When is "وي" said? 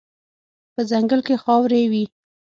1.91-2.05